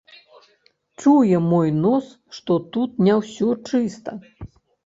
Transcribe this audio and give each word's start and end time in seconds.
Чуе 1.03 1.41
мой 1.51 1.69
нос, 1.83 2.09
што 2.39 2.57
тут 2.79 2.91
не 3.09 3.13
ўсё 3.21 3.49
чыста. 3.69 4.19